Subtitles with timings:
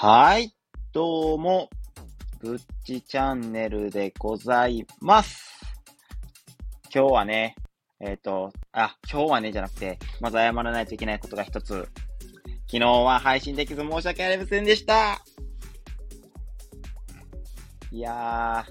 [0.00, 0.54] はい、
[0.92, 1.68] どうも、
[2.38, 5.60] ぐっちチャンネルでございます。
[6.94, 7.56] 今日はね、
[7.98, 11.88] えっ、と、あ、今日はね、じゃなくて、まず謝らないといけないことが一つ。
[12.68, 15.20] 昨日は配信できず申し訳ありませんでした。
[17.90, 18.64] いや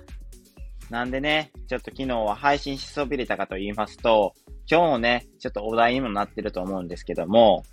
[0.90, 4.34] ー、なんでね、ちょっと昨日は配信しそびれたかと言いますと、
[4.66, 7.66] 今日もね、ちょっとお題にもなってると思うんですけども、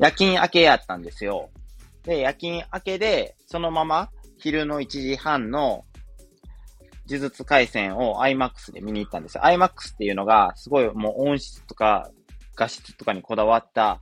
[0.00, 1.48] 夜勤明けやったんですよ。
[2.04, 5.84] で、夜勤明けで、そのまま昼の1時半の
[7.08, 9.42] 呪術回戦を IMAX で見に行ったんですよ。
[9.42, 12.10] IMAX っていうのが、すごいもう音質とか
[12.56, 14.00] 画質とかにこだわった、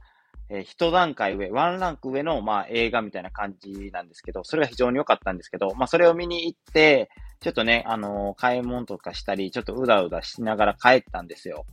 [0.51, 11.67] えー一段階上、ワンランク上の、まあ、映画みたいな感じなんですけど、それが非常に良かったんですけど、まあ、それを見に行って、ちょっとね、あのー買い物とかしたり、ちょっとうだうだしながら帰ったんですよ。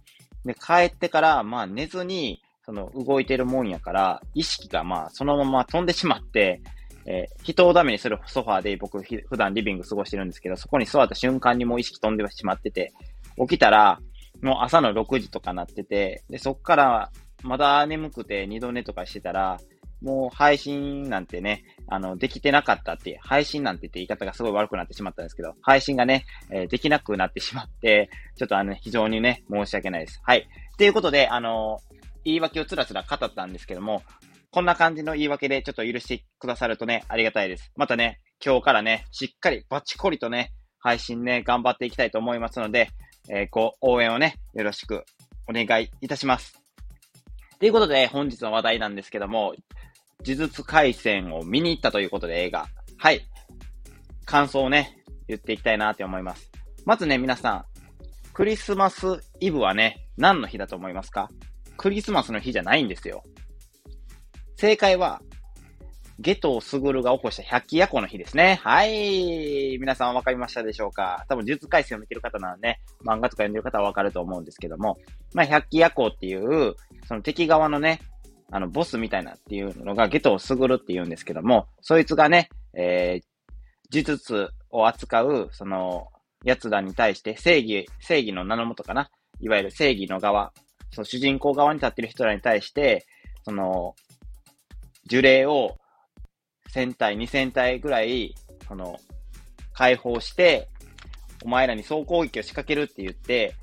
[0.45, 6.61] で、帰ってから、まあ、寝ずに、その、動いてるもんやから、意識がまあ、そのまま飛んでしまって、
[7.05, 12.91] えー人をダメにするソファーで僕、ひ普段リビング過ごしてるんですけど、そこに座った瞬間にもう意識飛んでしまってて、
[13.37, 13.99] 起きたら、
[14.41, 17.11] もう朝の6時とかなってて、で、そっから、
[17.43, 19.59] まだ眠くて二度寝とかしてたら、
[20.01, 30.19] もう配信なんてね、あの、できてなかったって配信なんてって言い方がすごい悪くなってしまったんですけど、配信がね、えーできなくなってしまって、ちょっとあの、非常にね、申し訳ないです。
[30.23, 30.47] はい。
[30.77, 31.79] ということで、あの
[32.25, 34.03] 言い訳をつらつら語ったんですけども、
[34.51, 37.71] こんな感じの言い訳でちょっと許してくださるとね、ありがたいです。
[37.75, 42.89] またね、今日からね、しっかりバチコリとね、配信ね、頑張っていきたいと思いますので、
[43.29, 45.03] えーご応援をね、よろしく
[45.47, 46.59] お願いいたします。
[47.59, 49.55] ということで、本日の話題なんですけども、
[50.25, 52.67] 呪術回戦を見に行ったということで映画。
[52.97, 53.21] はい。
[54.25, 56.51] 感想をね、言っていきたいなって思います。
[56.85, 57.65] まずね、皆さん、
[58.33, 61.29] クリスマスイブはね、何の日だと思いますか？
[61.77, 63.23] クリスマスの日じゃないんですよ。
[64.57, 65.21] 正解は、
[66.17, 68.61] ゲトウスグルが起こした百鬼夜行の日ですね。
[68.63, 69.77] はい。
[69.79, 71.25] 皆さん分かりましたでしょうか？
[71.27, 74.97] 多分、術回戦を見てる方ならね、漫画とか読んでる方は分かると思うんですけども、
[75.33, 76.75] まあ、百鬼夜行っていう、
[77.07, 77.99] その敵側のね、
[78.49, 83.25] あの、ボスみたいなっていうのがゲトウスグルって言うんですけども、そいつがね、えー、
[83.91, 86.07] 呪術を扱う、その、
[86.45, 89.09] 奴らに対して正義、正義の名のもとかな？
[89.41, 90.53] いわゆる正義の側、
[90.91, 93.05] その主人公側に立ってる人らに対して、
[93.43, 93.95] その、
[95.09, 95.77] 呪霊を
[96.73, 98.33] 1000体、2000体ぐらい、
[98.67, 98.99] その、
[99.73, 100.69] 解放して、
[101.43, 103.55] お前らに総攻撃を仕掛けるって言って、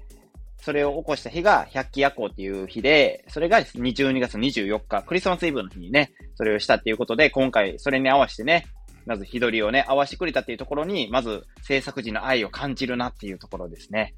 [0.62, 8.66] それを起こした日が百鬼夜行っていう日で、それが12月24日、クリスマスイブの日にね、それをしたっていうことで、今回それに合わせてね、
[9.04, 14.14] まず日取りをね、合わせてくれたっていうところに、まず制作時の愛を感じるなっていうところですね。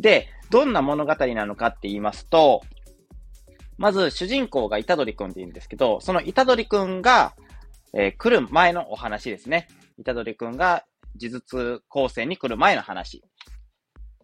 [0.00, 2.62] で、どんな物語なのかって言いますと、
[3.78, 7.34] まず主人公が虎杖くんって言うんですけど、その虎杖くんが、
[7.94, 9.68] えー来る前のお話ですね。
[10.04, 10.84] 虎杖くんが
[11.20, 13.22] 呪術高専に来る前の話。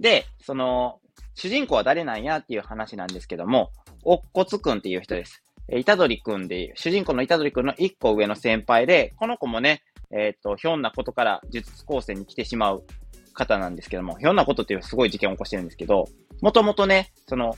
[0.00, 1.00] で、その、
[1.34, 3.70] 主人公は誰なんやっていう話なんですけども、
[4.04, 5.42] おっこつくんっていう人です。
[5.68, 12.84] えー、虎杖くんで、主人公の虎杖くんの一個上の先輩で、この子もね、えっ、と、ひょんなことから呪術高専に来てしまう
[13.38, 16.08] 方なんですけども、ひょんなことっていうすごい事件を起こしてるんですけど、
[16.42, 17.56] もともとね、その、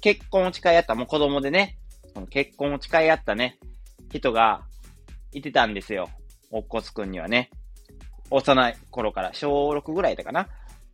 [0.00, 1.78] 結婚を誓い合った、もう子供でね、
[2.12, 3.58] その結婚を誓い合ったね、
[4.10, 4.62] 人が
[5.32, 6.10] いてたんですよ。
[6.50, 7.50] おっこつくんにはね。
[8.30, 10.48] 幼い頃から、小6ぐらいだかな？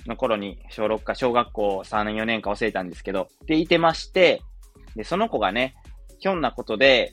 [0.06, 4.40] の頃に、小6か小学校3年4年か忘れたんですけど、で、いてまして、
[4.96, 5.74] で、その子がね、
[6.18, 7.12] ひょんなことで、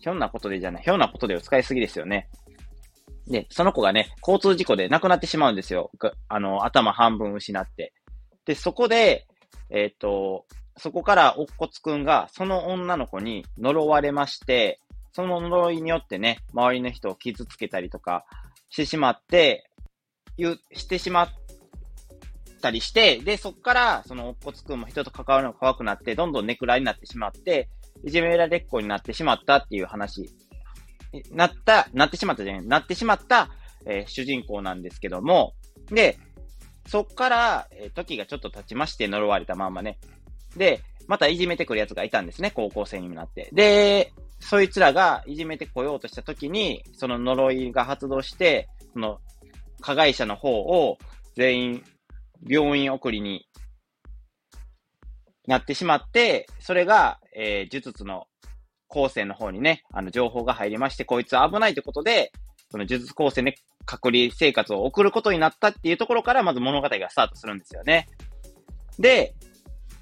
[0.00, 2.28] ひょんなことでじゃない、ひょんなことでを使いすぎですよね。
[3.26, 5.90] で、その子がね、交通事故で亡くなってしまうんですよ。
[6.28, 7.92] あの、頭半分失って。
[8.44, 9.26] で、そこで、
[9.70, 10.46] えっ、と、
[10.78, 14.80] そこからおっこつくんが、その女の子に呪われまして、
[15.12, 18.24] その呪いによってね、周りの人を傷つけたりとか
[18.68, 19.70] してしまって、
[20.36, 21.28] いう、してしまっ
[22.60, 27.70] たりして、で、そっから、そのおっこつくんも人と関わるのが怖くなって、どんどんネクラになってしまって、
[28.04, 30.30] いじめられっ子になってしまったっていう話、
[31.32, 33.48] なった、なってしまったじゃない、なってしまった、
[33.86, 35.54] えー主人公なんですけども、
[35.90, 36.18] で、
[36.88, 39.98] そっから、えー時がちょっと経ちまして呪われたまんまね。
[40.56, 43.48] で、またいじめてくる奴がいたんですね、高校生にもなって。
[43.52, 49.20] で、そいつらがいじめてこようとした時に、その呪いが発動して、その、
[49.80, 50.98] 加害者の方を
[51.36, 51.84] 全員
[52.48, 53.46] 病院送りに
[55.46, 58.26] なってしまって、それが、えー呪術の
[58.88, 62.32] 高専の方にね、あの、情報が入りまして、こいつは危ないということで、
[62.70, 63.54] その呪術高専で
[63.84, 68.08] 隔離生活を送ることになったっていうところから、まず物語がスタートするんですよね。
[68.98, 69.34] で、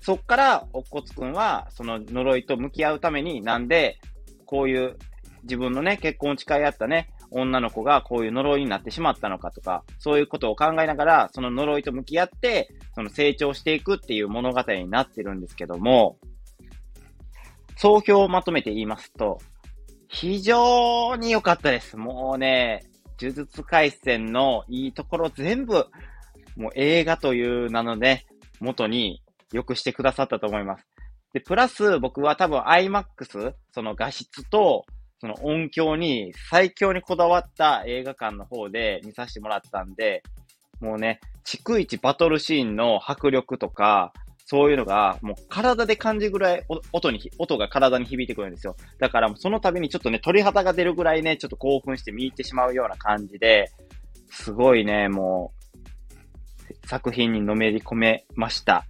[0.01, 3.99] そっから、おっこつくんは、その呪いと向き合うために、なんで、
[4.45, 4.97] こういう
[5.45, 16.19] 自分のね、結婚を誓い合ったね、女の子がこういう呪いになってしまったのかとか、そういうことを考えながら、その呪いと向き合って、その成長していくっていう物語になってるんですけども、
[17.77, 19.39] 総評をまとめて言いますと、
[20.09, 21.97] 非常に良かったです。
[21.97, 22.85] もうね、
[23.21, 25.87] 呪術回戦のいいところ全部、
[26.57, 28.27] もう映画という名のね、
[28.61, 29.23] 元に
[29.53, 30.87] よくしてくださったと思います。
[31.33, 34.85] で、プラス僕は多分 IMAX、その画質と、
[35.21, 40.23] その音響に最強にこだわった映画館の方で見させてもらったんで、
[40.81, 44.13] もうね、逐一バトルシーンの迫力とか、
[44.47, 48.77] そういうのが、もう体で感じぐらい音に、音が体に響いてくるんですよ。
[48.99, 53.73] だからもうその度にちょっとね、鳥肌が出るぐらいね、ちょっと興奮して見入ってしまうような感じで、
[54.31, 55.53] すごいね、も
[56.83, 58.85] う、作品にのめり込めました。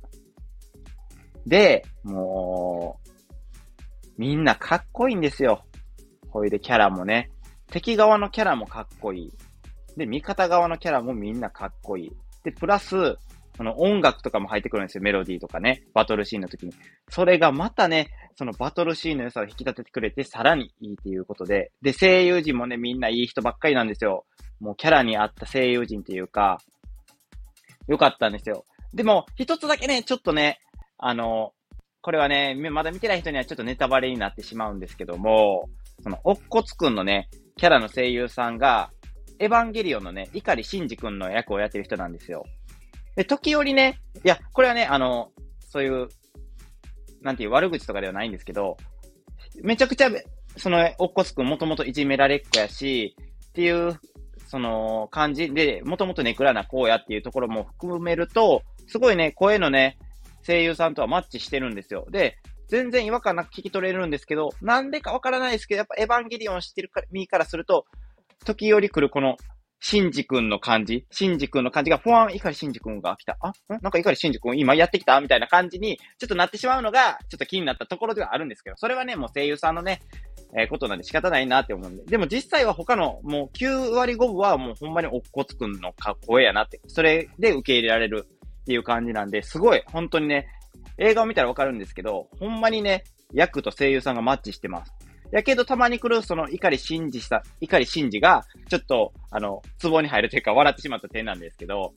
[1.47, 3.11] で、もう、
[4.19, 5.65] みんなかっこいいんですよ。
[6.31, 7.31] ほいでキャラもね。
[7.71, 9.33] 敵側のキャラもかっこいい。
[9.97, 12.12] で、味方側のキャラもみんなかっこいい。
[12.43, 13.17] で、プラス、
[13.56, 15.03] その音楽とかも入ってくるんですよ。
[15.03, 15.85] メロディーとかね。
[15.95, 16.73] バトルシーンの時に。
[17.09, 21.71] それがまたね、そのバトルシーンの良さを引き立ててくれて、さらにいいっていうことで。
[21.81, 24.25] で、声優陣もね、みんないい人ばっかりなんですよ。
[24.61, 26.59] もうキャラに合った声優陣っていうか、
[27.87, 28.65] よかったんですよ。
[28.93, 30.59] でも、一つだけね、ちょっとね、
[30.99, 31.53] あの、
[32.01, 35.69] これはね、まだ見てない人にはちょっとネタバレになってしまうんですけども、
[36.03, 38.91] その、おっこつくんのね、キャラの声優さんが、
[39.39, 42.45] エヴァンゲリオンのね、碇シンジ君の役をやってる人なんですよ。
[43.16, 45.31] で、時折ね、いや、これはね、あの、
[45.61, 46.08] そういう、
[47.22, 48.76] なんていう悪口とかではないんですけど、
[49.62, 50.11] めちゃくちゃ、
[50.56, 53.16] その、おっこつくんもともといじめられっ子やし、
[53.49, 53.99] っていう、
[54.46, 59.99] その、感じで、もともとネクラな荒野っていうところも含めると、すごいね、声のね、
[60.46, 62.06] 声優さんとはマッチしてるんですよ。
[62.10, 62.37] で、
[62.69, 67.87] 全然違和感なく聞き取れるんですけど、なんでかわからないですけど、やっぱエヴァンゲリオン知ってるから身からすると、
[68.44, 69.37] 時折来るこの、
[69.86, 73.36] シンジ君の感じ、シンジ君の感じが、フワン、イカリシンジ君が来た？
[73.42, 75.20] あ、なんかイカリシンジ君今やってきた？
[75.20, 80.00] みたいな感じに、ちょっとなってしまうのが、ちょっと気になったところではあるんですけど、それはね、もう声優さんのね、
[80.58, 82.04] えー、ことなんで仕方ないなって思うんで。
[82.06, 85.92] でも実際は他の、もう9割5分はもうほんまにおっこつくんの
[86.26, 88.26] 声やなって、それで受け入れられる
[88.62, 90.48] っていう感じなんで、すごい、本当にね、
[90.96, 93.04] 映画を見たらわかるんですけど、ほんまにね、
[93.34, 94.94] 役と声優さんがマッチしてます。
[95.34, 101.92] やけどたまに来る、その、怒り信じした、怒り信じが、ちょっと、あの、壺に入るというか、笑ってしまった点なんですけど、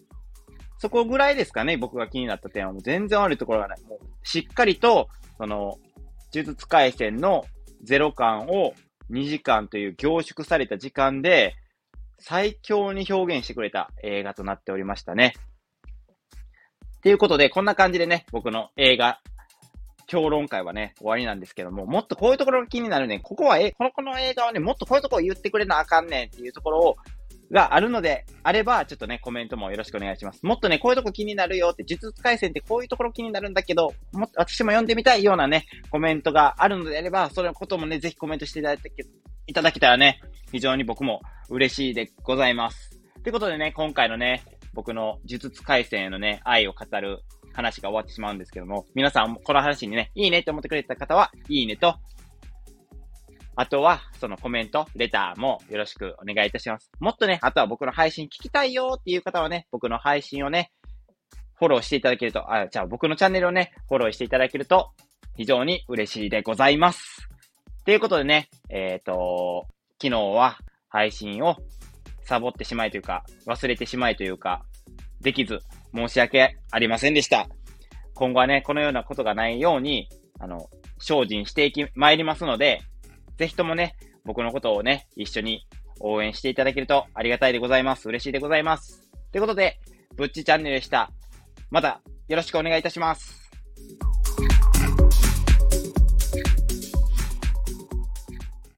[0.79, 3.81] そこぐらいですかね、僕が気になった点はもう全然悪いところがない。
[3.83, 5.07] もう、しっかりと、
[5.37, 5.77] その、
[6.33, 7.45] 呪術回戦の
[7.83, 8.73] ゼロ感を
[9.11, 11.53] 2時間という凝縮された時間で、
[12.17, 15.35] 最強に表現してくれた映画となっておりましたね。
[17.03, 19.21] ということで、こんな感じでね、僕の映画、
[20.09, 23.19] 評論会はね、終わりなんですけども、もっとこういうところが気になるね。
[23.19, 26.95] ここは、え、この、この映画はね、もっとこういうところを言ってくれなあかんねんっていうところを、
[27.51, 30.45] があるので、あれば、ちょっとね、コメントもよろしくお願いします。
[30.45, 38.91] もっとね、こういうとこ気になるよって、術回戦ってこういうところ気になるんだけど、もっと私も読んでみたいようなね、コメントがあるのであれば、それのこともね、ぜひコメントしていただけ
[39.47, 40.19] いただけたらね、
[40.51, 42.99] 非常に僕も嬉しいでございます。
[43.23, 44.43] ということでね、今回のね、
[44.73, 47.19] 僕の呪術回戦へのね、愛を語る
[47.57, 51.95] 話が終わってしまうんですけども、皆さん、この話にね、いいねって思ってくれた方は、いいねと、
[53.55, 56.91] あとは、そのコメント、レターもよろしくお願いいたします。
[56.99, 60.71] もっとね、あとは僕の配信聞きたいよっていう方はね、僕の配信をね、
[61.55, 64.91] フォローしていただけると、あ、じゃあ僕のチャンネルをね、フォローしていただけると、
[65.35, 67.27] 非常に嬉しいでございます。
[67.85, 69.65] ということでね、えっ、ー、と、
[69.99, 70.59] 昨日は
[70.89, 71.55] 配信を
[72.21, 74.63] サボってしまいというか、忘れてしまいというか、
[75.21, 75.61] できず、
[75.97, 77.47] 申し訳ありませんでした。
[78.13, 80.07] 今後はね、このようなことがないように、
[80.39, 82.81] あの、精進していき、参りますので、
[83.37, 85.67] ぜひともね、僕のことをね、一緒に
[85.99, 88.07] 応援していただけるとありがたいでございます。
[88.09, 89.09] 嬉しいでございます。
[89.31, 89.79] ということで、
[90.15, 91.11] ぶっちチャンネルでした。
[91.71, 93.49] また、よろしくお願いいたします。